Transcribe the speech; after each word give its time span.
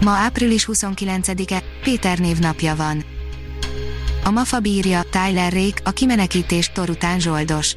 Ma 0.00 0.10
április 0.10 0.68
29-e, 0.72 1.62
Péter 1.82 2.18
névnapja 2.18 2.76
van. 2.76 3.04
A 4.24 4.30
MAFA 4.30 4.60
bírja, 4.60 5.02
Tyler 5.10 5.52
Rake, 5.52 5.80
a 5.84 5.90
kimenekítés 5.90 6.70
Torután 6.72 7.20
Zsoldos. 7.20 7.76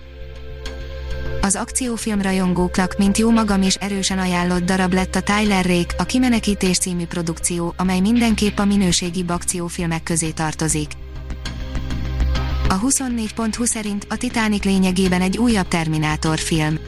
Az 1.42 1.56
akciófilm 1.56 2.22
rajongóknak, 2.22 2.98
mint 2.98 3.18
jó 3.18 3.30
magam 3.30 3.62
is 3.62 3.76
erősen 3.76 4.20
ajánlott 4.20 4.64
darab 4.64 4.94
lett 4.94 5.16
a 5.16 5.22
Tyler 5.22 5.66
Rake, 5.66 5.96
a 5.98 6.04
Kimenekítés 6.04 6.78
című 6.78 7.06
produkció, 7.06 7.74
amely 7.78 8.00
mindenképp 8.00 8.58
a 8.58 8.66
minőségi 8.66 9.26
akciófilmek 9.28 10.04
közé 10.04 10.30
tartozik. 10.30 10.92
A 12.70 12.80
24.20 12.80 13.66
szerint 13.66 14.06
a 14.10 14.18
Titanic 14.18 14.64
lényegében 14.64 15.22
egy 15.22 15.38
újabb 15.38 15.68
Terminátor 15.68 16.40
film. 16.40 16.80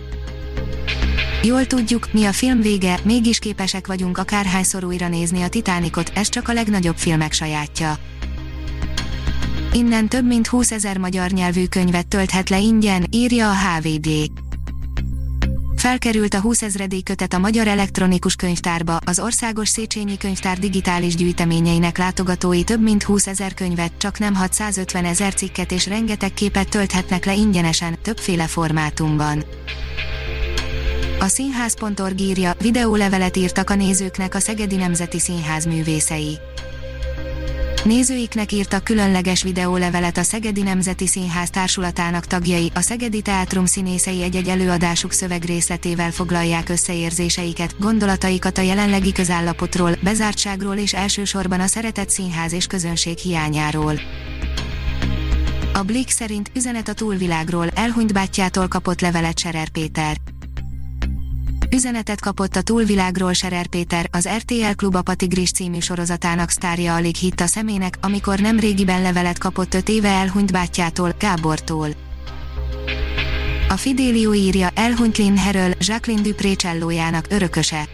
Jól 1.44 1.66
tudjuk, 1.66 2.14
mi 2.14 2.26
a 2.26 2.32
film 2.32 2.62
vége, 2.62 3.00
mégis 3.04 3.40
képesek 3.40 3.88
vagyunk 3.88 4.18
akárhányszor 4.18 4.84
újra 4.84 5.08
nézni 5.08 5.42
a 5.42 5.48
Titanicot, 5.48 6.12
ez 6.16 6.30
csak 6.30 6.48
a 6.48 6.54
legnagyobb 6.54 6.98
filmek 6.98 7.34
sajátja. 7.34 7.98
Innen 9.74 10.10
több 10.10 10.26
mint 10.26 10.48
20 10.48 10.72
ezer 10.72 10.98
magyar 10.98 11.30
nyelvű 11.30 11.66
könyvet 11.66 12.08
tölthet 12.08 12.50
le 12.50 12.60
ingyen, 12.60 13.06
írja 13.10 13.50
a 13.50 13.56
HVD. 13.56 14.10
Felkerült 15.76 16.34
a 16.34 16.40
20 16.40 16.62
ezredé 16.62 17.02
kötet 17.02 17.34
a 17.34 17.40
Magyar 17.40 17.68
Elektronikus 17.68 18.36
Könyvtárba, 18.36 19.00
az 19.06 19.20
Országos 19.20 19.70
Széchenyi 19.70 20.18
Könyvtár 20.18 20.60
digitális 20.60 21.16
gyűjteményeinek 21.16 21.98
látogatói 21.98 22.64
több 22.64 22.82
mint 22.82 23.04
20 23.04 23.28
ezer 23.28 23.54
könyvet, 23.54 23.92
csak 23.98 24.20
nem 24.20 24.36
650 24.36 25.06
ezer 25.06 25.34
cikket 25.34 25.72
és 25.72 25.88
rengeteg 25.88 26.34
képet 26.34 26.70
tölthetnek 26.70 27.26
le 27.26 27.34
ingyenesen, 27.34 27.98
többféle 28.02 28.48
formátumban. 28.48 29.44
A 31.22 31.28
színház.org 31.28 32.20
írja, 32.20 32.54
videólevelet 32.60 33.38
írtak 33.38 33.70
a 33.70 33.76
nézőknek 33.76 34.36
a 34.36 34.40
Szegedi 34.40 34.76
Nemzeti 34.76 35.20
Színház 35.20 35.66
művészei. 35.66 36.38
Nézőiknek 37.84 38.52
írtak 38.52 38.84
különleges 38.84 39.44
videólevelet 39.44 40.18
a 40.18 40.24
Szegedi 40.24 40.62
Nemzeti 40.62 41.08
Színház 41.08 41.50
társulatának 41.50 42.26
tagjai, 42.26 42.72
a 42.74 42.80
Szegedi 42.80 43.22
Teátrum 43.22 43.66
színészei 43.66 44.22
egy-egy 44.22 44.48
előadásuk 44.48 45.12
szövegrészletével 45.12 46.12
foglalják 46.12 46.70
összeérzéseiket, 46.70 47.76
gondolataikat 47.80 48.58
a 48.58 48.62
jelenlegi 48.62 49.12
közállapotról, 49.12 49.92
bezártságról 50.04 50.76
és 50.76 50.94
elsősorban 50.94 51.60
a 51.60 51.68
szeretett 51.68 52.10
színház 52.10 52.54
és 52.54 52.68
közönség 52.68 53.18
hiányáról. 53.18 54.00
A 55.74 55.84
Blick 55.84 56.10
szerint 56.10 56.52
üzenet 56.56 56.88
a 56.88 56.94
túlvilágról, 56.94 57.68
elhunyt 57.68 58.14
bátyjától 58.14 58.68
kapott 58.68 59.02
levelet 59.02 59.40
Serer 59.40 59.70
Péter. 59.70 60.31
Üzenetet 61.76 62.22
kapott 62.22 62.56
a 62.56 62.62
túlvilágról 62.62 63.34
Serer 63.34 63.68
Péter, 63.68 64.08
az 64.12 64.30
RTL 64.38 64.72
Klub 64.76 64.96
a 64.96 65.02
Patigris 65.02 65.52
című 65.52 65.80
sorozatának 65.80 66.50
sztárja 66.50 66.96
alig 66.96 67.16
hitt 67.16 67.40
a 67.40 67.46
szemének, 67.46 67.98
amikor 68.02 68.40
nem 68.40 68.60
régiben 68.60 69.02
levelet 69.02 69.38
kapott 69.38 69.74
öt 69.74 69.90
éve 69.90 70.10
elhunyt 70.10 70.52
bátyjától, 70.52 71.16
Gábortól. 71.20 71.88
A 73.70 73.78
Fidelio 73.78 74.34
írja, 74.34 74.70
elhunyt 74.76 75.18
Lynn 75.18 75.38
Heröl, 75.38 75.72
Jacqueline 75.80 76.24
Dupré 76.24 76.56
csellójának 76.56 77.26
örököse. 77.30 77.88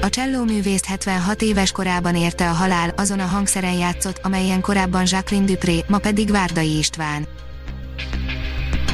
A 0.00 0.08
csellóművészt 0.08 0.84
76 0.84 1.42
éves 1.42 1.72
korában 1.72 2.16
érte 2.16 2.50
a 2.50 2.52
halál, 2.52 2.92
azon 2.96 3.20
a 3.20 3.26
hangszeren 3.26 3.74
játszott, 3.74 4.20
amelyen 4.22 4.60
korábban 4.60 5.04
Jacqueline 5.06 5.46
Dupré, 5.46 5.84
ma 5.88 5.98
pedig 5.98 6.30
Várdai 6.30 6.78
István. 6.78 7.26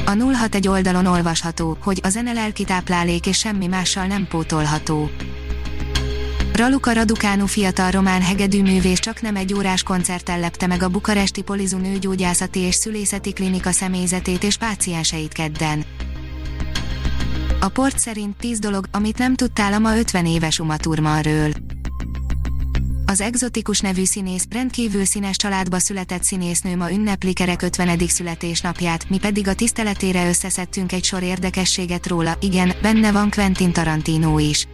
A 0.09 0.15
061 0.15 0.67
oldalon 0.67 1.05
olvasható, 1.05 1.77
hogy 1.81 1.99
a 2.03 2.09
zene 2.09 2.33
lelkitáplálék 2.33 3.25
és 3.25 3.37
semmi 3.37 3.67
mással 3.67 4.05
nem 4.05 4.27
pótolható. 4.27 5.09
Raluka 6.53 6.91
Radukánu 6.91 7.45
fiatal 7.45 7.91
román 7.91 8.21
hegedűművész 8.21 8.99
csak 8.99 9.21
nem 9.21 9.35
egy 9.35 9.53
órás 9.53 9.83
koncerttel 9.83 10.39
lepte 10.39 10.67
meg 10.67 10.83
a 10.83 10.89
bukaresti 10.89 11.41
Polizu 11.41 11.77
nőgyógyászati 11.77 12.59
és 12.59 12.75
szülészeti 12.75 13.33
klinika 13.33 13.71
személyzetét 13.71 14.43
és 14.43 14.57
pácienseit 14.57 15.33
kedden. 15.33 15.85
A 17.59 17.67
port 17.67 17.99
szerint 17.99 18.37
10 18.37 18.59
dolog, 18.59 18.85
amit 18.91 19.17
nem 19.17 19.35
tudtál 19.35 19.73
a 19.73 19.79
ma 19.79 19.97
50 19.97 20.25
éves 20.25 20.59
Uma 20.59 20.77
Thurmanről 20.77 21.51
az 23.09 23.21
Exotikus 23.21 23.79
nevű 23.79 24.03
színész 24.05 24.45
rendkívül 24.49 25.05
színes 25.05 25.35
családba 25.35 25.79
született 25.79 26.23
színésznő 26.23 26.75
ma 26.75 26.91
ünnepli 26.91 27.33
kerek 27.33 27.61
50. 27.61 27.99
születésnapját, 28.07 29.09
mi 29.09 29.17
pedig 29.17 29.47
a 29.47 29.53
tiszteletére 29.53 30.27
összeszedtünk 30.27 30.91
egy 30.91 31.03
sor 31.03 31.23
érdekességet 31.23 32.07
róla, 32.07 32.37
igen, 32.41 32.73
benne 32.81 33.11
van 33.11 33.29
Quentin 33.29 33.71
Tarantino 33.71 34.39
is. 34.39 34.67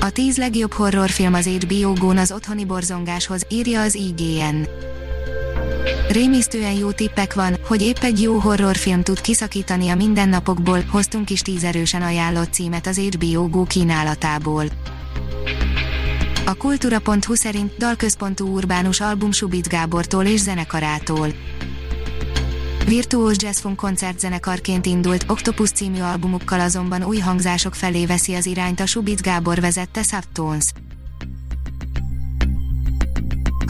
A 0.00 0.10
10 0.10 0.36
legjobb 0.36 0.72
horrorfilm 0.72 1.34
az 1.34 1.46
HBO 1.46 1.92
Go-n 1.92 2.16
az 2.16 2.32
otthoni 2.32 2.64
borzongáshoz, 2.64 3.46
írja 3.48 3.80
az 3.80 3.94
IGN. 3.94 4.68
Rémisztően 6.08 6.72
jó 6.72 6.90
tippek 6.90 7.34
van, 7.34 7.56
hogy 7.66 7.82
épp 7.82 8.02
egy 8.02 8.22
jó 8.22 8.38
horrorfilm 8.38 9.02
tud 9.02 9.20
kiszakítani 9.20 9.88
a 9.88 9.94
mindennapokból, 9.94 10.84
hoztunk 10.90 11.30
is 11.30 11.40
tíz 11.40 11.64
erősen 11.64 12.02
ajánlott 12.02 12.52
címet 12.52 12.86
az 12.86 12.98
HBO 12.98 13.48
Go 13.48 13.64
kínálatából. 13.64 14.64
A 16.50 16.54
kultúra.hu 16.54 17.34
szerint 17.34 17.76
dalközpontú 17.76 18.46
urbánus 18.46 19.00
album 19.00 19.32
Subic 19.32 19.68
Gábortól 19.68 20.24
és 20.24 20.40
zenekarától. 20.40 21.28
Virtuós 22.86 23.36
jazzfunk 23.38 23.76
koncertzenekarként 23.76 24.86
indult, 24.86 25.24
Octopus 25.28 25.70
című 25.70 26.00
albumukkal 26.00 26.60
azonban 26.60 27.04
új 27.04 27.18
hangzások 27.18 27.74
felé 27.74 28.06
veszi 28.06 28.34
az 28.34 28.46
irányt 28.46 28.80
a 28.80 28.86
Subic 28.86 29.20
Gábor 29.20 29.60
vezette 29.60 30.02
Subtones. 30.02 30.72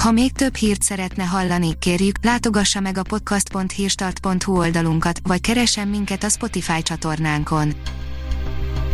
Ha 0.02 0.10
még 0.10 0.32
több 0.32 0.54
hírt 0.54 0.82
szeretne 0.82 1.24
hallani, 1.24 1.78
kérjük, 1.78 2.24
látogassa 2.24 2.80
meg 2.80 2.98
a 2.98 3.02
podcast.hírstart.hu 3.02 4.58
oldalunkat, 4.58 5.20
vagy 5.22 5.40
keressen 5.40 5.88
minket 5.88 6.24
a 6.24 6.28
Spotify 6.28 6.82
csatornánkon 6.82 7.74